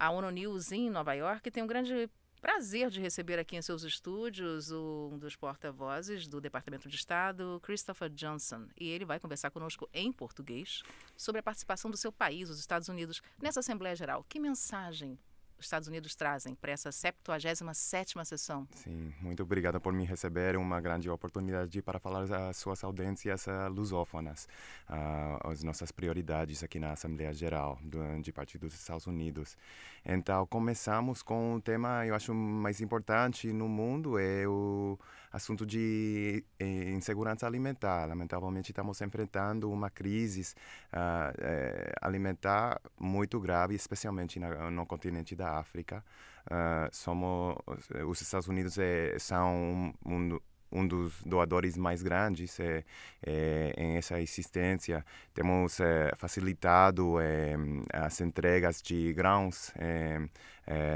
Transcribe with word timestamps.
A 0.00 0.08
ONU 0.08 0.30
News 0.30 0.72
em 0.72 0.88
Nova 0.88 1.12
York 1.12 1.50
tem 1.50 1.62
um 1.62 1.66
grande 1.66 2.08
prazer 2.40 2.88
de 2.88 3.02
receber 3.02 3.38
aqui 3.38 3.54
em 3.54 3.60
seus 3.60 3.82
estúdios 3.82 4.72
um 4.72 5.18
dos 5.18 5.36
porta-vozes 5.36 6.26
do 6.26 6.40
Departamento 6.40 6.88
de 6.88 6.96
Estado, 6.96 7.60
Christopher 7.62 8.08
Johnson. 8.08 8.66
E 8.80 8.88
ele 8.88 9.04
vai 9.04 9.20
conversar 9.20 9.50
conosco 9.50 9.86
em 9.92 10.10
português 10.10 10.82
sobre 11.14 11.40
a 11.40 11.42
participação 11.42 11.90
do 11.90 11.98
seu 11.98 12.10
país, 12.10 12.48
os 12.48 12.58
Estados 12.58 12.88
Unidos, 12.88 13.20
nessa 13.42 13.60
Assembleia 13.60 13.94
Geral. 13.94 14.24
Que 14.26 14.40
mensagem 14.40 15.18
os 15.60 15.66
Estados 15.66 15.88
Unidos 15.88 16.14
trazem 16.14 16.54
para 16.54 16.72
essa 16.72 16.88
77ª 16.90 18.24
sessão. 18.24 18.66
Sim, 18.74 19.12
muito 19.20 19.42
obrigado 19.42 19.78
por 19.80 19.92
me 19.92 20.04
receber. 20.04 20.56
Uma 20.56 20.80
grande 20.80 21.08
oportunidade 21.10 21.82
para 21.82 21.98
falar 21.98 22.24
às 22.48 22.56
suas 22.56 22.82
audiências 22.82 23.46
lusófonas, 23.70 24.48
uh, 24.88 25.48
as 25.50 25.62
nossas 25.62 25.92
prioridades 25.92 26.64
aqui 26.64 26.78
na 26.78 26.92
Assembleia 26.92 27.32
Geral 27.32 27.78
de 28.22 28.32
parte 28.32 28.56
dos 28.56 28.72
Estados 28.74 29.06
Unidos. 29.06 29.56
Então, 30.04 30.46
começamos 30.46 31.22
com 31.22 31.56
um 31.56 31.60
tema, 31.60 32.06
eu 32.06 32.14
acho, 32.14 32.34
mais 32.34 32.80
importante 32.80 33.52
no 33.52 33.68
mundo, 33.68 34.18
é 34.18 34.48
o 34.48 34.98
assunto 35.30 35.64
de 35.64 36.44
eh, 36.58 36.90
insegurança 36.90 37.46
alimentar. 37.46 38.06
Lamentavelmente, 38.06 38.72
estamos 38.72 39.00
enfrentando 39.00 39.70
uma 39.70 39.90
crise 39.90 40.54
uh, 40.92 41.92
alimentar 42.00 42.80
muito 42.98 43.38
grave, 43.40 43.74
especialmente 43.74 44.38
na, 44.40 44.70
no 44.70 44.86
continente 44.86 45.36
da 45.36 45.58
África. 45.58 46.04
Uh, 46.46 46.88
somos, 46.90 47.56
os 48.08 48.20
Estados 48.20 48.48
Unidos 48.48 48.78
é, 48.78 49.18
são 49.18 49.94
um, 50.04 50.14
um 50.14 50.40
um 50.72 50.86
dos 50.86 51.22
doadores 51.24 51.76
mais 51.76 52.02
grandes 52.02 52.58
é, 52.60 52.84
é, 53.26 53.74
em 53.76 53.96
essa 53.96 54.16
assistência. 54.16 55.04
Temos 55.34 55.80
é, 55.80 56.12
facilitado 56.16 57.16
as 57.92 58.20
entregas 58.20 58.80
de 58.82 59.12
grãos 59.12 59.72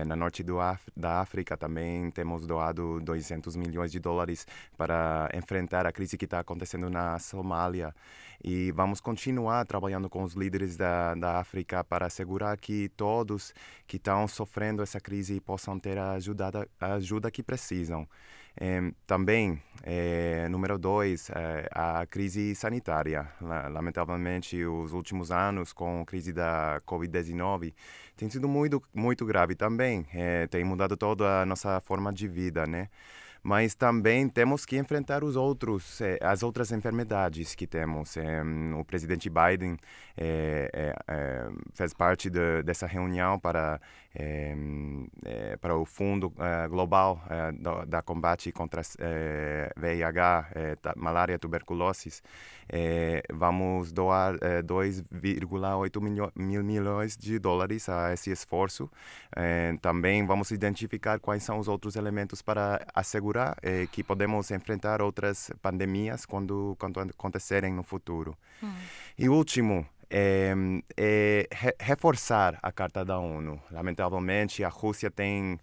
na 0.06 0.14
norte 0.14 0.42
do 0.42 0.60
Af 0.60 0.80
da 0.96 1.20
África. 1.20 1.56
Também 1.56 2.10
temos 2.10 2.46
doado 2.46 3.00
200 3.00 3.56
milhões 3.56 3.90
de 3.90 3.98
dólares 3.98 4.46
para 4.76 5.28
enfrentar 5.34 5.86
a 5.86 5.92
crise 5.92 6.16
que 6.16 6.24
está 6.24 6.40
acontecendo 6.40 6.88
na 6.88 7.18
Somália. 7.18 7.94
E 8.42 8.70
vamos 8.72 9.00
continuar 9.00 9.64
trabalhando 9.64 10.08
com 10.10 10.22
os 10.22 10.34
líderes 10.34 10.76
da, 10.76 11.14
da 11.14 11.38
África 11.38 11.82
para 11.82 12.06
assegurar 12.06 12.58
que 12.58 12.90
todos 12.90 13.54
que 13.86 13.96
estão 13.96 14.28
sofrendo 14.28 14.82
essa 14.82 15.00
crise 15.00 15.40
possam 15.40 15.78
ter 15.78 15.96
a 15.96 16.12
ajuda, 16.12 16.68
a 16.78 16.92
ajuda 16.94 17.30
que 17.30 17.42
precisam. 17.42 18.06
É, 18.56 18.92
também, 19.06 19.60
é, 19.82 20.48
número 20.48 20.78
dois, 20.78 21.30
é, 21.30 21.68
a 21.70 22.06
crise 22.06 22.54
sanitária. 22.54 23.28
Lamentavelmente, 23.40 24.64
os 24.64 24.92
últimos 24.92 25.30
anos, 25.30 25.72
com 25.72 26.02
a 26.02 26.04
crise 26.04 26.32
da 26.32 26.80
Covid-19, 26.86 27.74
tem 28.16 28.30
sido 28.30 28.48
muito, 28.48 28.82
muito 28.94 29.26
grave 29.26 29.54
também. 29.54 30.06
tem 30.50 30.64
mudado 30.64 30.96
toda 30.96 31.42
a 31.42 31.46
nossa 31.46 31.80
forma 31.80 32.12
de 32.12 32.28
vida, 32.28 32.66
né? 32.66 32.88
Mas 33.44 33.74
também 33.74 34.26
temos 34.26 34.64
que 34.64 34.78
enfrentar 34.78 35.22
os 35.22 35.36
outros, 35.36 36.00
eh, 36.00 36.18
as 36.22 36.42
outras 36.42 36.72
enfermidades 36.72 37.54
que 37.54 37.66
temos. 37.66 38.16
Eh, 38.16 38.42
o 38.74 38.82
presidente 38.86 39.28
Biden 39.28 39.76
eh, 40.16 40.94
fez 41.74 41.92
parte 41.92 42.30
de, 42.30 42.62
dessa 42.62 42.86
reunião 42.86 43.38
para 43.38 43.78
para 45.60 45.76
o 45.76 45.84
Fundo 45.84 46.32
Global 46.70 47.20
da, 47.58 47.84
da 47.84 48.00
Combate 48.00 48.52
contra 48.52 48.80
VIH, 49.76 50.46
malária, 50.94 51.36
tuberculose. 51.36 52.22
vamos 53.32 53.90
doar 53.90 54.38
2,8 54.64 56.00
mil, 56.00 56.30
mil 56.36 56.62
milhões 56.62 57.16
de 57.16 57.40
dólares 57.40 57.88
a 57.88 58.12
esse 58.12 58.30
esforço. 58.30 58.88
também 59.82 60.24
vamos 60.24 60.52
identificar 60.52 61.18
quais 61.18 61.42
são 61.42 61.58
os 61.58 61.66
outros 61.66 61.96
elementos 61.96 62.40
para 62.40 62.86
assegurar 62.94 63.33
segura 63.34 63.56
eh, 63.62 63.86
que 63.90 64.02
podemos 64.02 64.50
enfrentar 64.50 65.02
outras 65.02 65.50
pandemias 65.60 66.24
quando, 66.24 66.76
quando 66.78 67.00
acontecerem 67.00 67.72
no 67.72 67.82
futuro. 67.82 68.36
Hum. 68.62 68.72
E 69.18 69.28
último, 69.28 69.86
é, 70.08 70.54
é, 70.96 71.48
reforçar 71.80 72.58
a 72.62 72.70
Carta 72.70 73.04
da 73.04 73.18
ONU. 73.18 73.60
Lamentavelmente, 73.70 74.62
a 74.62 74.68
Rússia 74.68 75.10
tem 75.10 75.58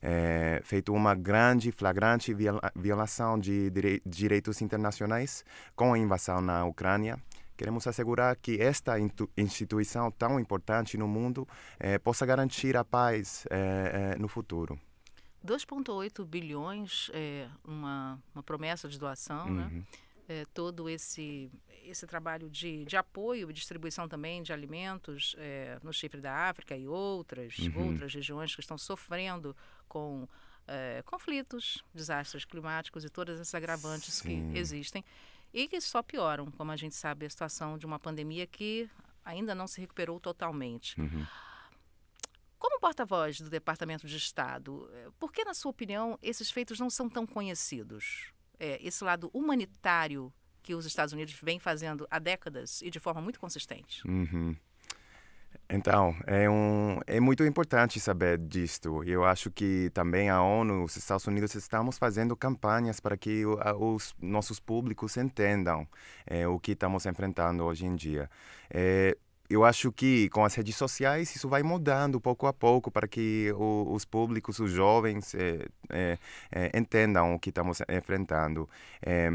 é, 0.00 0.60
feito 0.62 0.92
uma 0.92 1.14
grande, 1.14 1.72
flagrante 1.72 2.32
violação 2.74 3.38
de 3.38 3.72
direitos 4.04 4.62
internacionais 4.62 5.44
com 5.74 5.94
a 5.94 5.98
invasão 5.98 6.40
na 6.40 6.64
Ucrânia. 6.64 7.18
Queremos 7.56 7.86
assegurar 7.86 8.36
que 8.36 8.60
esta 8.60 8.96
instituição 9.36 10.10
tão 10.10 10.38
importante 10.38 10.98
no 10.98 11.08
mundo 11.08 11.48
é, 11.80 11.98
possa 11.98 12.26
garantir 12.26 12.76
a 12.76 12.84
paz 12.84 13.46
no 14.18 14.28
futuro. 14.28 14.78
2,8 15.44 16.24
bilhões 16.24 17.10
é 17.12 17.48
uma, 17.64 18.20
uma 18.34 18.42
promessa 18.42 18.88
de 18.88 18.98
doação, 18.98 19.50
né? 19.50 19.64
uhum. 19.64 19.78
né? 19.78 19.84
É, 20.28 20.44
todo 20.52 20.88
esse, 20.88 21.48
esse 21.84 22.04
trabalho 22.04 22.50
de, 22.50 22.84
de 22.84 22.96
apoio 22.96 23.48
e 23.48 23.52
distribuição 23.52 24.08
também 24.08 24.42
de 24.42 24.52
alimentos 24.52 25.36
é, 25.38 25.78
no 25.84 25.92
chifre 25.92 26.20
da 26.20 26.48
África 26.48 26.76
e 26.76 26.88
outras, 26.88 27.56
uhum. 27.58 27.90
outras 27.90 28.12
regiões 28.12 28.52
que 28.52 28.60
estão 28.60 28.76
sofrendo 28.76 29.54
com 29.88 30.26
é, 30.66 31.02
conflitos, 31.06 31.84
desastres 31.94 32.44
climáticos 32.44 33.04
e 33.04 33.08
todas 33.08 33.40
essas 33.40 33.54
agravantes 33.54 34.14
Sim. 34.14 34.50
que 34.50 34.58
existem 34.58 35.04
e 35.54 35.68
que 35.68 35.80
só 35.80 36.02
pioram, 36.02 36.50
como 36.50 36.72
a 36.72 36.76
gente 36.76 36.94
sabe, 36.94 37.24
a 37.24 37.30
situação 37.30 37.78
de 37.78 37.86
uma 37.86 37.98
pandemia 37.98 38.46
que 38.46 38.90
ainda 39.24 39.54
não 39.54 39.66
se 39.66 39.80
recuperou 39.80 40.18
totalmente. 40.20 41.00
Uhum. 41.00 41.26
Como 42.58 42.80
porta-voz 42.80 43.40
do 43.40 43.50
Departamento 43.50 44.06
de 44.06 44.16
Estado, 44.16 44.88
eh, 44.92 45.08
por 45.18 45.32
que, 45.32 45.44
na 45.44 45.54
sua 45.54 45.70
opinião, 45.70 46.18
esses 46.22 46.50
feitos 46.50 46.80
não 46.80 46.88
são 46.88 47.08
tão 47.08 47.26
conhecidos? 47.26 48.32
É, 48.58 48.78
esse 48.82 49.04
lado 49.04 49.30
humanitário 49.34 50.32
que 50.62 50.74
os 50.74 50.86
Estados 50.86 51.12
Unidos 51.12 51.34
vem 51.42 51.58
fazendo 51.58 52.06
há 52.10 52.18
décadas 52.18 52.80
e 52.82 52.90
de 52.90 52.98
forma 52.98 53.20
muito 53.20 53.38
consistente. 53.38 54.06
Uhum. 54.08 54.56
Então, 55.68 56.14
é, 56.26 56.48
um, 56.48 57.00
é 57.06 57.18
muito 57.18 57.44
importante 57.44 57.98
saber 57.98 58.38
disto. 58.38 59.02
Eu 59.04 59.24
acho 59.24 59.50
que 59.50 59.90
também 59.92 60.30
a 60.30 60.40
ONU, 60.42 60.84
os 60.84 60.96
Estados 60.96 61.26
Unidos, 61.26 61.54
estamos 61.54 61.98
fazendo 61.98 62.36
campanhas 62.36 63.00
para 63.00 63.16
que 63.16 63.44
os 63.46 64.14
nossos 64.20 64.60
públicos 64.60 65.16
entendam 65.16 65.86
é, 66.26 66.46
o 66.46 66.58
que 66.58 66.72
estamos 66.72 67.04
enfrentando 67.06 67.64
hoje 67.64 67.84
em 67.86 67.96
dia. 67.96 68.30
É, 68.70 69.16
eu 69.48 69.64
acho 69.64 69.92
que 69.92 70.28
com 70.30 70.44
as 70.44 70.54
redes 70.54 70.76
sociais 70.76 71.34
isso 71.34 71.48
vai 71.48 71.62
mudando 71.62 72.20
pouco 72.20 72.46
a 72.46 72.52
pouco 72.52 72.90
para 72.90 73.06
que 73.06 73.52
o, 73.56 73.92
os 73.92 74.04
públicos, 74.04 74.58
os 74.58 74.70
jovens 74.70 75.34
é, 75.34 75.66
é, 75.90 76.18
é, 76.50 76.78
entendam 76.78 77.34
o 77.34 77.38
que 77.38 77.50
estamos 77.50 77.80
enfrentando. 77.88 78.68
É, 79.02 79.30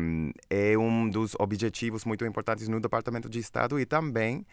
um 0.77 1.09
dos 1.09 1.35
objetivos 1.39 2.05
muito 2.05 2.25
importantes 2.25 2.67
no 2.67 2.79
Departamento 2.79 3.29
de 3.29 3.39
Estado 3.39 3.79
e 3.79 3.85
também 3.85 4.45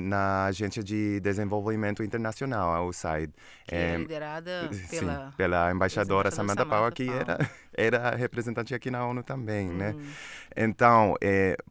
na 0.00 0.46
Agência 0.46 0.82
de 0.82 1.20
Desenvolvimento 1.20 2.02
Internacional, 2.02 2.74
a 2.74 2.84
USAID. 2.84 3.32
Que 3.66 3.74
é 3.74 3.96
liderada 3.96 4.70
pela, 4.90 5.30
sim, 5.30 5.36
pela 5.36 5.70
embaixadora 5.70 6.30
Samantha, 6.30 6.62
Samantha 6.62 6.76
Power, 6.76 6.92
que 6.92 7.08
era, 7.08 7.38
era 7.80 8.14
representante 8.14 8.74
aqui 8.74 8.90
na 8.90 9.04
ONU 9.06 9.22
também, 9.22 9.68
né? 9.68 9.90
hum. 9.90 9.98
né? 9.98 10.12
Então, 10.56 11.16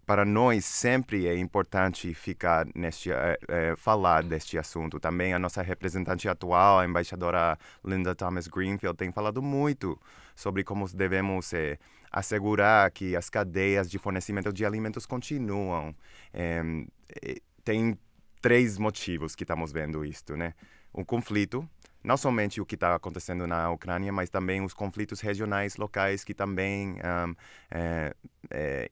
para 0.06 0.25
nós 0.25 0.66
sempre 0.66 1.28
é 1.28 1.38
importante 1.38 2.14
ficar 2.14 2.68
neste 2.74 3.12
é, 3.12 3.38
é, 3.47 3.75
falar 3.75 4.24
deste 4.24 4.58
assunto. 4.58 5.00
Também 5.00 5.34
a 5.34 5.40
nossa 5.40 5.62
representante 5.62 6.28
atual, 6.28 6.80
a 6.80 6.86
embaixadora 6.86 7.58
Linda 7.84 8.16
Thomas 8.16 8.48
Greenfield, 8.48 8.98
tem 8.98 9.12
falado 9.12 9.42
muito 9.42 10.00
sobre 10.36 10.64
como 10.64 10.88
devemos 10.90 11.53
é, 11.53 11.78
assegurar 12.12 12.90
que 12.92 13.16
as 13.16 13.30
cadeias 13.30 13.90
de 13.90 14.00
fornecimento 14.00 14.52
de 14.52 14.66
alimentos 14.66 15.06
continuam. 15.06 15.94
tem 17.64 17.98
três 18.42 18.78
motivos 18.78 19.36
que 19.36 19.44
estamos 19.44 19.72
vendo 19.72 20.06
isto, 20.06 20.36
né? 20.36 20.53
O 20.92 21.06
conflito, 21.06 21.69
não 22.04 22.18
somente 22.18 22.62
o 22.62 22.66
que 22.66 22.75
está 22.75 22.96
acontecendo 22.96 23.46
na 23.46 23.69
Ucrânia, 23.72 24.12
mas 24.12 24.30
também 24.30 24.62
os 24.62 24.74
conflitos 24.74 25.19
regionais, 25.19 25.75
locais, 25.78 26.24
que 26.24 26.34
também 26.34 26.94
um, 26.94 27.36
é, 27.69 28.16
é, 28.51 28.90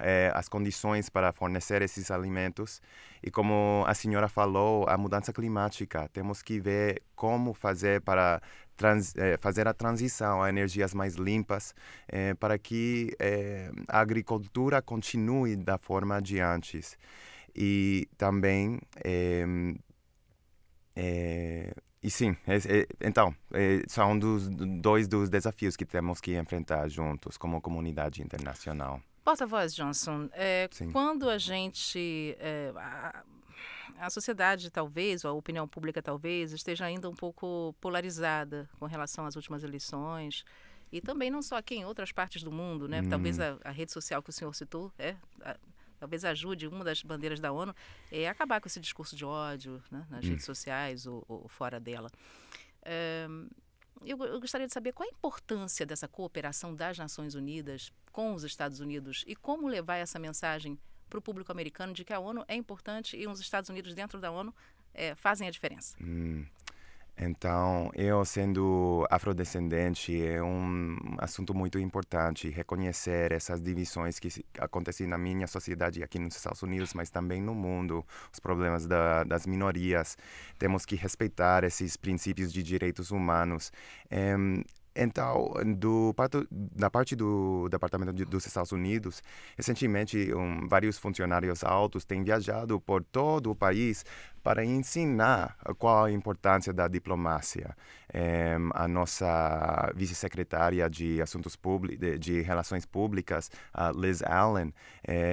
é, 0.00 0.32
as 0.34 0.48
condições 0.48 1.08
para 1.08 1.32
fornecer 1.32 1.82
esses 1.82 2.10
alimentos. 2.10 2.80
E 3.22 3.30
como 3.30 3.84
a 3.86 3.94
senhora 3.94 4.28
falou, 4.28 4.86
a 4.88 4.96
mudança 4.96 5.32
climática, 5.32 6.08
temos 6.12 6.42
que 6.42 6.60
ver 6.60 7.02
como 7.14 7.54
fazer 7.54 8.00
para 8.00 8.40
trans, 8.76 9.14
é, 9.16 9.36
fazer 9.38 9.68
a 9.68 9.74
transição 9.74 10.42
a 10.42 10.48
energias 10.48 10.94
mais 10.94 11.14
limpas 11.16 11.74
é, 12.08 12.34
para 12.34 12.58
que 12.58 13.16
a 13.88 14.00
agricultura 14.00 14.80
continue 14.82 15.56
da 15.56 15.78
forma 15.78 16.20
de 16.20 16.40
antes. 16.40 16.98
E 17.54 18.08
também 18.16 18.78
e 20.96 22.10
sim, 22.10 22.34
é, 22.46 22.56
é, 22.56 22.86
então, 23.00 23.34
é, 23.52 23.82
são 23.86 24.18
dos, 24.18 24.48
dois 24.48 25.06
dos 25.06 25.28
desafios 25.28 25.76
que 25.76 25.84
temos 25.84 26.20
que 26.20 26.36
enfrentar 26.36 26.88
juntos 26.88 27.36
como 27.36 27.60
comunidade 27.60 28.22
internacional. 28.22 29.02
Porta-voz, 29.22 29.74
Johnson, 29.74 30.28
é, 30.32 30.68
quando 30.92 31.28
a 31.28 31.36
gente. 31.36 32.36
É, 32.38 32.72
a 33.98 34.08
sociedade, 34.08 34.70
talvez, 34.70 35.26
ou 35.26 35.30
a 35.30 35.34
opinião 35.34 35.68
pública, 35.68 36.00
talvez, 36.00 36.52
esteja 36.52 36.86
ainda 36.86 37.08
um 37.08 37.14
pouco 37.14 37.74
polarizada 37.82 38.68
com 38.78 38.86
relação 38.86 39.26
às 39.26 39.36
últimas 39.36 39.62
eleições. 39.62 40.42
E 40.90 41.00
também 41.02 41.30
não 41.30 41.42
só 41.42 41.56
aqui, 41.56 41.76
em 41.76 41.84
outras 41.84 42.10
partes 42.10 42.42
do 42.42 42.50
mundo, 42.50 42.88
né? 42.88 43.02
Hum. 43.02 43.08
Talvez 43.10 43.38
a, 43.38 43.58
a, 43.62 43.70
rede 43.70 43.92
social 43.92 44.22
que 44.22 44.30
o 44.30 44.32
senhor 44.32 44.54
citou, 44.54 44.90
é, 44.98 45.14
a, 45.42 45.56
talvez 46.00 46.24
ajude, 46.24 46.66
uma 46.66 46.82
das 46.82 47.02
bandeiras 47.02 47.38
da 47.38 47.52
ONU, 47.52 47.74
é 48.10 48.26
acabar 48.26 48.60
com 48.60 48.66
esse 48.66 48.80
discurso 48.80 49.14
de 49.14 49.24
ódio 49.24 49.82
né? 49.90 50.06
nas 50.10 50.24
hum. 50.24 50.30
redes 50.30 50.46
sociais 50.46 51.06
ou, 51.06 51.22
ou 51.28 51.46
fora 51.48 51.78
dela. 51.78 52.10
É, 52.82 53.28
eu, 54.02 54.18
eu, 54.24 54.40
gostaria 54.40 54.66
de 54.66 54.72
saber 54.72 54.92
qual 54.92 55.06
a 55.06 55.12
importância 55.12 55.84
dessa 55.84 56.08
cooperação 56.08 56.74
das 56.74 56.96
Nações 56.96 57.34
Unidas 57.34 57.92
com 58.10 58.32
os 58.34 58.42
Estados 58.42 58.80
Unidos 58.80 59.22
e 59.26 59.36
como 59.36 59.68
levar 59.68 59.96
essa 59.96 60.18
mensagem 60.18 60.78
para 61.08 61.18
o 61.18 61.22
público 61.22 61.52
americano 61.52 61.92
de 61.92 62.04
que 62.04 62.12
a 62.12 62.18
ONU 62.18 62.42
é 62.48 62.54
importante 62.54 63.16
e 63.16 63.26
os 63.26 63.40
Estados 63.40 63.68
Unidos 63.68 63.94
dentro 63.94 64.18
da 64.18 64.30
ONU 64.30 64.54
é, 64.94 65.14
fazem 65.14 65.46
a 65.46 65.50
diferença. 65.50 65.96
Hum. 66.00 66.46
Então, 67.22 67.90
eu 67.94 68.24
sendo 68.24 69.06
afrodescendente, 69.10 70.26
é 70.26 70.42
um 70.42 70.96
assunto 71.18 71.54
muito 71.54 71.78
importante 71.78 72.48
reconhecer 72.48 73.30
essas 73.30 73.60
divisões 73.60 74.18
que 74.18 74.28
acontecem 74.58 75.06
na 75.06 75.18
minha 75.18 75.46
sociedade 75.46 76.02
aqui 76.02 76.18
nos 76.18 76.34
Estados 76.34 76.62
Unidos, 76.62 76.94
mas 76.94 77.10
também 77.10 77.42
no 77.42 77.54
mundo, 77.54 78.02
os 78.32 78.40
problemas 78.40 78.86
da, 78.86 79.22
das 79.24 79.46
minorias. 79.46 80.16
Temos 80.58 80.86
que 80.86 80.96
respeitar 80.96 81.62
esses 81.62 81.94
princípios 81.94 82.50
de 82.50 82.62
direitos 82.62 83.10
humanos. 83.10 83.70
É, 84.10 84.34
então, 84.94 85.52
do, 85.76 86.14
da 86.50 86.90
parte 86.90 87.14
do 87.14 87.68
Departamento 87.68 88.12
de, 88.12 88.24
dos 88.24 88.44
Estados 88.44 88.72
Unidos, 88.72 89.22
recentemente 89.56 90.34
um, 90.34 90.66
vários 90.66 90.98
funcionários 90.98 91.62
altos 91.62 92.04
têm 92.04 92.24
viajado 92.24 92.80
por 92.80 93.04
todo 93.04 93.50
o 93.50 93.54
país 93.54 94.04
para 94.42 94.64
ensinar 94.64 95.56
qual 95.78 96.04
a 96.04 96.10
importância 96.10 96.72
da 96.72 96.88
diplomácia. 96.88 97.76
É, 98.12 98.56
a 98.74 98.88
nossa 98.88 99.92
vice-secretária 99.94 100.88
de 100.90 101.22
Assuntos 101.22 101.56
de, 101.98 102.18
de, 102.18 102.40
Relações 102.40 102.84
Públicas, 102.84 103.50
Liz 103.94 104.22
Allen, 104.22 104.74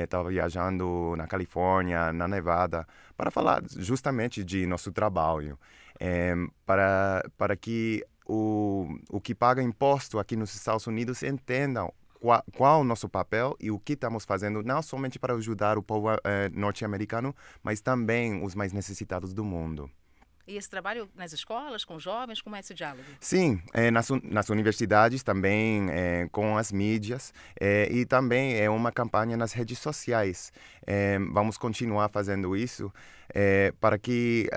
estava 0.04 0.30
é, 0.30 0.34
viajando 0.34 1.16
na 1.18 1.26
Califórnia, 1.26 2.14
na 2.14 2.28
Nevada, 2.28 2.86
para 3.16 3.32
falar 3.32 3.64
justamente 3.76 4.44
de 4.44 4.68
nosso 4.68 4.92
trabalho, 4.92 5.58
é, 6.00 6.36
para, 6.66 7.24
para 7.36 7.56
que 7.56 8.06
o, 8.28 9.00
o 9.10 9.22
que 9.22 9.34
paga 9.34 9.62
imposto 9.62 10.20
aqui 10.20 10.36
nos 10.36 10.54
Estados 10.54 10.86
Unidos 10.86 11.24
entendam 11.24 11.94
qual, 12.20 12.44
qual, 12.56 12.82
o 12.82 12.84
nosso 12.84 13.08
papel 13.08 13.56
e 13.60 13.72
o 13.72 13.80
que 13.80 13.94
estamos 13.94 14.26
fazendo, 14.26 14.64
não 14.64 14.82
somente 14.82 15.18
para 15.18 15.34
ajudar 15.36 15.78
o 15.78 15.84
povo 15.84 16.10
eh, 16.24 16.50
norte-americano, 16.54 17.36
mas 17.64 17.80
também 17.80 18.44
os 18.44 18.56
mais 18.56 18.74
necessitados 18.74 19.34
do 19.34 19.44
mundo. 19.44 19.90
E 20.48 20.56
esse 20.56 20.70
trabalho 20.70 21.10
nas 21.14 21.34
escolas, 21.34 21.84
com 21.84 22.00
jovens, 22.00 22.42
como 22.42 22.56
é 22.56 22.62
esse 22.62 22.74
diálogo? 22.74 23.04
Sim, 23.20 23.62
é, 23.74 23.92
nas, 23.92 24.08
nas 24.24 24.50
universidades 24.50 25.22
também, 25.22 25.88
é, 25.90 26.30
com 26.32 26.58
as 26.58 26.72
mídias, 26.72 27.34
é, 27.60 27.92
e 27.92 28.06
também 28.06 28.58
é 28.58 28.70
uma 28.70 28.90
campanha 28.90 29.36
nas 29.36 29.52
redes 29.52 29.78
sociais. 29.78 30.54
vamos 31.34 31.58
continuar 31.58 32.08
fazendo 32.08 32.56
isso 32.56 32.92
para 33.82 34.00
que 34.00 34.50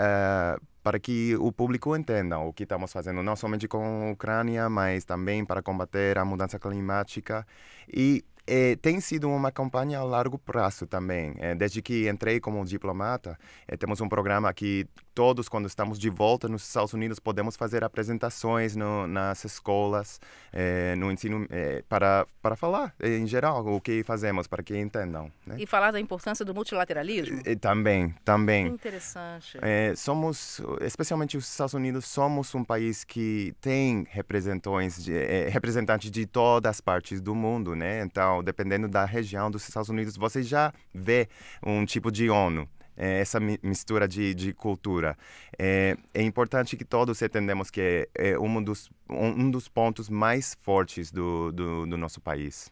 para 0.83 0.99
que 0.99 1.37
o 1.37 1.53
público 1.53 1.97
entenda 1.97 2.39
o 2.39 2.53
que 2.53 2.63
estamos 2.63 2.93
fazendo, 2.93 3.23
não 3.23 3.37
somente 3.37 3.69
com 3.69 4.09
a 4.09 4.13
Ucrânia, 4.13 4.69
mas 4.69 5.05
também 5.05 5.45
para 5.45 5.63
combater 5.63 6.19
a 6.19 6.25
mudança 6.25 6.59
climática. 6.59 7.47
E 7.93 8.25
é, 8.47 8.77
tem 8.77 9.01
sido 9.01 9.29
uma 9.29 9.51
campanha 9.51 9.99
a 9.99 10.05
largo 10.05 10.39
prazo 10.39 10.87
também. 10.87 11.35
É, 11.39 11.55
desde 11.55 11.83
que 11.83 12.09
entrei 12.09 12.41
como 12.41 12.65
diplomata, 12.65 13.39
é, 13.67 13.77
temos 13.77 14.01
um 14.01 14.09
programa 14.09 14.53
que 14.53 14.87
todos, 15.15 15.49
quando 15.49 15.67
estamos 15.67 15.99
de 15.99 16.09
volta 16.09 16.49
nos 16.49 16.67
Estados 16.67 16.95
Unidos, 16.95 17.19
podemos 17.19 17.57
fazer 17.57 17.85
apresentações 17.85 18.75
no, 18.75 19.07
nas 19.07 19.45
escolas, 19.45 20.21
é, 20.53 20.95
no 20.97 21.11
ensino, 21.11 21.47
é, 21.51 21.83
para, 21.89 22.27
para 22.41 22.57
falar, 22.57 22.95
é, 22.99 23.19
em 23.19 23.27
geral, 23.27 23.67
o 23.67 23.81
que 23.81 24.03
fazemos, 24.03 24.47
para 24.47 24.63
que 24.63 24.77
entendam. 24.77 25.31
Né? 25.47 25.57
E 25.59 25.67
falar 25.67 25.91
da 25.91 26.01
importância 26.01 26.45
do 26.45 26.55
multilateralismo? 26.55 27.43
também, 27.61 28.15
também. 28.25 28.69
Que 28.69 28.75
interessante. 28.75 29.59
somos, 29.97 30.61
especialmente 30.81 31.37
os 31.37 31.49
Estados 31.49 31.75
Unidos, 31.75 32.07
somos 32.07 32.55
um 32.55 32.65
país 32.65 33.05
que 33.05 33.55
tem 33.61 34.07
representantes 34.11 35.05
de, 35.05 35.13
representantes 35.49 36.11
de 36.11 36.27
todas 36.27 36.71
as 36.71 36.81
partes 36.81 37.21
do 37.21 37.35
mundo, 37.35 37.75
né? 37.75 38.03
Então, 38.03 38.30
dependendo 38.43 38.89
da 38.89 39.05
região 39.05 39.51
dos 39.51 39.67
Estados 39.69 39.89
Unidos, 39.89 40.17
você 40.17 40.43
já 40.43 40.73
vê 40.95 41.29
um 41.63 41.85
tipo 41.85 42.11
de 42.11 42.31
ONU. 42.31 42.69
É, 42.97 43.21
essa 43.21 43.41
mistura 43.41 44.07
de, 44.07 44.35
de 44.35 44.53
cultura. 44.53 45.17
É, 45.59 45.97
é, 46.13 46.23
importante 46.23 46.77
que 46.77 46.85
todos 46.85 47.23
entendamos 47.23 47.71
que 47.71 48.07
é, 48.15 48.39
um, 48.39 48.63
dos, 48.63 48.91
um 49.09 49.51
dos 49.51 49.69
pontos 49.69 50.11
mais 50.11 50.55
fortes 50.61 51.11
do, 51.11 51.51
do, 51.51 51.87
do 51.87 51.97
nosso 51.97 52.21
país. 52.21 52.71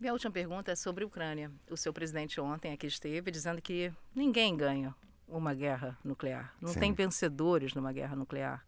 Minha 0.00 0.14
última 0.14 0.32
pergunta 0.32 0.72
é 0.72 0.74
sobre 0.74 1.04
a 1.04 1.06
Ucrânia. 1.06 1.50
O 1.70 1.76
seu 1.76 1.92
presidente 1.92 2.40
ontem 2.40 2.72
aqui 2.72 2.86
esteve 2.86 3.30
dizendo 3.30 3.60
que 3.60 3.92
ninguém 4.14 4.56
ganha 4.56 4.94
uma 5.28 5.52
guerra 5.54 5.98
nuclear. 6.02 6.54
Não 6.60 6.72
Sim. 6.72 6.80
tem 6.80 6.92
vencedores 6.92 7.74
numa 7.74 7.92
guerra 7.92 8.16
nuclear. 8.16 8.64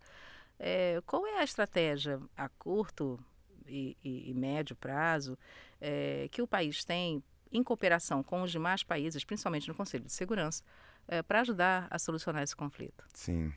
É, 0.58 1.00
qual 1.06 1.26
é 1.26 1.38
a 1.38 1.44
estratégia 1.44 2.20
a 2.36 2.48
curto 2.48 3.18
e, 3.68 3.96
e, 4.04 4.30
e 4.30 4.34
médio 4.34 4.76
prazo 4.76 5.38
é, 5.80 6.28
que 6.30 6.42
o 6.42 6.46
país 6.46 6.84
tem 6.84 7.22
em 7.52 7.62
cooperação 7.62 8.22
com 8.22 8.42
os 8.42 8.50
demais 8.50 8.82
países, 8.82 9.24
principalmente 9.24 9.68
no 9.68 9.74
Conselho 9.74 10.04
de 10.04 10.12
Segurança, 10.12 10.62
é, 11.08 11.22
para 11.22 11.40
ajudar 11.40 11.86
a 11.90 11.98
solucionar 11.98 12.42
esse 12.42 12.56
conflito. 12.56 13.04
Sim. 13.14 13.52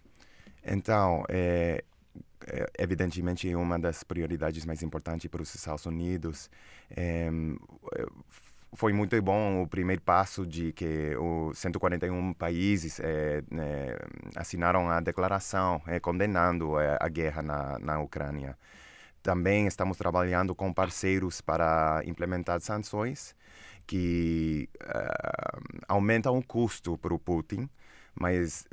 Então, 0.63 1.23
é, 1.29 1.83
é, 2.47 2.65
evidentemente, 2.77 3.53
uma 3.56 3.79
das 3.79 4.03
prioridades 4.03 4.65
mais 4.65 4.83
importantes 4.83 5.29
para 5.29 5.41
os 5.41 5.53
Estados 5.53 5.85
Unidos 5.85 6.50
é, 6.89 7.29
foi 8.73 8.94
muito 8.94 9.19
bom 9.21 9.63
o 9.63 9.67
primeiro 9.67 10.01
passo 10.01 10.45
de 10.45 10.71
que 10.73 11.15
os 11.17 11.57
141 11.57 12.33
países 12.33 13.00
é, 13.00 13.41
né, 13.50 13.95
assinaram 14.35 14.89
a 14.89 15.00
declaração 15.00 15.81
é, 15.88 16.00
condenando 16.00 16.75
a 16.77 17.09
guerra 17.09 17.41
na, 17.41 17.79
na 17.79 18.00
Ucrânia. 18.00 18.57
Também 19.21 19.68
estamos 19.68 19.98
trabalhando 19.98 20.56
com 20.56 20.74
parceiros 20.74 21.42
para 21.42 22.01
implementar 22.06 22.62
sanções 22.62 23.36
que 23.86 24.69
uh, 24.83 25.81
aumentam 25.88 26.38
o 26.38 26.45
custo 26.45 26.98
para 26.98 27.13
o 27.13 27.18
Putin, 27.18 27.68
mas 28.13 28.68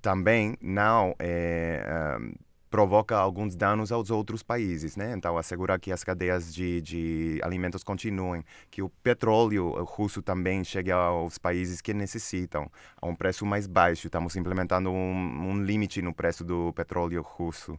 também 0.00 0.56
não 0.62 1.14
é, 1.18 1.84
uh, 2.18 2.38
provoca 2.70 3.16
alguns 3.16 3.56
danos 3.56 3.90
aos 3.90 4.10
outros 4.10 4.42
países, 4.42 4.96
né? 4.96 5.12
Então, 5.16 5.36
assegurar 5.36 5.78
que 5.80 5.90
as 5.90 6.04
cadeias 6.04 6.54
de, 6.54 6.80
de 6.80 7.40
alimentos 7.42 7.82
continuem, 7.82 8.44
que 8.70 8.80
o 8.80 8.88
petróleo 8.88 9.72
russo 9.84 10.22
também 10.22 10.62
chegue 10.62 10.92
aos 10.92 11.36
países 11.36 11.80
que 11.80 11.92
necessitam 11.92 12.70
a 13.02 13.06
um 13.06 13.14
preço 13.14 13.44
mais 13.44 13.66
baixo. 13.66 14.06
Estamos 14.06 14.36
implementando 14.36 14.90
um, 14.90 15.50
um 15.50 15.62
limite 15.62 16.00
no 16.00 16.14
preço 16.14 16.44
do 16.44 16.72
petróleo 16.72 17.20
russo. 17.22 17.78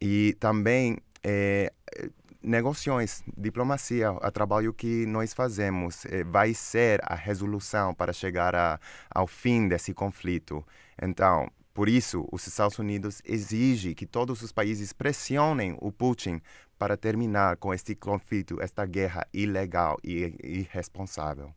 E 0.00 0.36
também 0.40 0.98
é, 1.22 1.72
negociações, 2.42 3.22
diplomacia, 3.36 4.12
o 4.12 4.30
trabalho 4.30 4.72
que 4.72 5.04
nós 5.06 5.34
fazemos 5.34 6.06
é, 6.06 6.22
vai 6.22 6.54
ser 6.54 7.00
a 7.02 7.14
resolução 7.14 7.92
para 7.92 8.12
chegar 8.12 8.54
a, 8.54 8.78
ao 9.10 9.26
fim 9.26 9.66
desse 9.68 9.92
conflito. 9.92 10.64
Então, 11.00 11.50
por 11.74 11.88
isso, 11.88 12.26
os 12.32 12.46
Estados 12.46 12.78
Unidos 12.78 13.20
exigem 13.24 13.94
que 13.94 14.06
todos 14.06 14.40
os 14.42 14.52
países 14.52 14.92
pressionem 14.92 15.76
o 15.80 15.92
Putin 15.92 16.40
para 16.78 16.96
terminar 16.96 17.56
com 17.56 17.74
este 17.74 17.94
conflito, 17.94 18.62
esta 18.62 18.86
guerra 18.86 19.26
ilegal 19.32 19.98
e 20.02 20.34
irresponsável. 20.42 21.52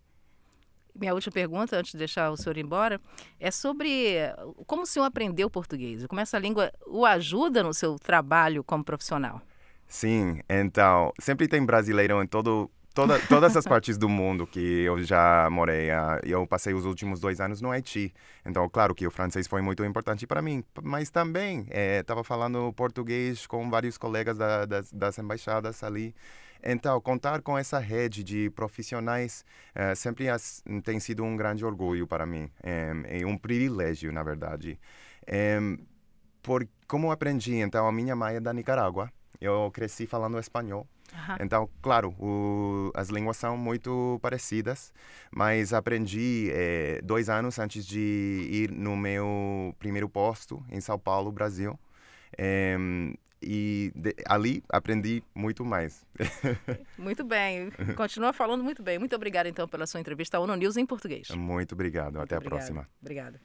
Minha 0.94 1.14
última 1.14 1.32
pergunta, 1.32 1.78
antes 1.78 1.92
de 1.92 1.98
deixar 1.98 2.32
o 2.32 2.36
senhor 2.36 2.58
embora, 2.58 3.00
é 3.40 3.52
sobre 3.52 4.18
como 4.66 4.84
o 4.84 4.86
senhor 4.86 5.06
aprendeu 5.06 5.50
português. 5.50 6.06
Como 6.08 6.20
essa 6.20 6.38
língua 6.38 6.72
o 6.86 7.06
ajuda 7.06 7.64
no 7.64 7.74
seu 7.74 7.98
trabalho 7.98 8.64
como 8.64 8.84
profissional? 8.84 9.42
Sim, 9.90 10.40
então, 10.48 11.12
sempre 11.20 11.48
tem 11.48 11.66
brasileiro 11.66 12.22
em 12.22 12.28
todo, 12.28 12.70
toda, 12.94 13.20
todas 13.28 13.58
as 13.58 13.66
partes 13.68 13.98
do 13.98 14.08
mundo 14.08 14.46
que 14.46 14.84
eu 14.84 15.02
já 15.04 15.50
morei. 15.50 15.90
Ah, 15.90 16.20
eu 16.24 16.46
passei 16.46 16.76
os 16.76 16.86
últimos 16.86 17.20
dois 17.20 17.42
anos 17.42 17.60
no 17.60 17.72
Haiti. 17.72 18.14
Então, 18.46 18.70
claro 18.70 18.94
que 18.94 19.08
o 19.08 19.12
francês 19.12 19.48
foi 19.48 19.64
muito 19.64 19.84
importante 19.84 20.28
para 20.28 20.44
mim, 20.44 20.64
mas 20.84 21.10
também 21.10 21.66
estava 21.72 22.22
eh, 22.22 22.24
falando 22.24 22.72
português 22.74 23.48
com 23.48 23.68
vários 23.68 23.98
colegas 23.98 24.38
da, 24.38 24.66
das, 24.66 24.92
das 24.94 25.18
embaixadas 25.18 25.84
ali. 25.84 26.16
Então, 26.64 27.02
contar 27.02 27.42
com 27.42 27.58
essa 27.58 27.80
rede 27.80 28.24
de 28.24 28.52
profissionais 28.52 29.44
eh, 29.74 29.96
sempre 29.96 30.30
as, 30.30 30.64
tem 30.84 31.00
sido 31.00 31.24
um 31.24 31.36
grande 31.36 31.66
orgulho 31.66 32.06
para 32.06 32.28
mim. 32.28 32.48
É, 32.62 33.22
é 33.22 33.26
um 33.26 33.38
privilégio, 33.38 34.12
na 34.12 34.22
verdade. 34.22 34.80
É, 35.26 35.60
por 36.44 36.68
como 36.88 37.12
aprendi, 37.12 37.56
então, 37.56 37.88
a 37.88 37.92
minha 37.92 38.16
mãe 38.16 38.36
é 38.36 38.40
da 38.40 38.54
Nicarágua. 38.54 39.12
Eu 39.42 39.72
cresci 39.72 40.06
falando 40.06 40.38
espanhol. 40.38 40.88
Uhum. 41.14 41.36
Então, 41.40 41.70
claro, 41.82 42.10
o, 42.20 42.92
as 42.94 43.10
línguas 43.10 43.38
são 43.38 43.58
muito 43.58 44.20
parecidas, 44.22 44.94
mas 45.32 45.74
aprendi 45.74 46.50
é, 46.52 47.02
dois 47.04 47.30
anos 47.30 47.58
antes 47.58 47.86
de 47.86 48.48
ir 48.52 48.72
no 48.72 48.96
meu 48.96 49.76
primeiro 49.80 50.10
posto 50.10 50.64
em 50.70 50.82
São 50.82 51.00
Paulo, 51.00 51.32
Brasil. 51.32 51.80
É, 52.38 52.78
e 53.42 53.92
de, 53.96 54.14
ali 54.26 54.64
aprendi 54.70 55.24
muito 55.34 55.64
mais. 55.64 56.06
muito 56.98 57.24
bem, 57.24 57.72
continua 57.96 58.34
falando 58.34 58.64
muito 58.64 58.84
bem. 58.84 59.00
Muito 59.00 59.16
obrigada 59.16 59.48
então 59.48 59.68
pela 59.68 59.88
sua 59.88 60.00
entrevista 60.00 60.38
ao 60.38 60.44
ONU 60.44 60.56
News 60.56 60.78
em 60.78 60.86
português. 60.86 61.30
Muito 61.30 61.74
obrigado, 61.74 62.16
muito 62.16 62.24
até 62.24 62.36
obrigado. 62.36 62.54
a 62.54 62.58
próxima. 62.58 62.90
Obrigada. 63.02 63.40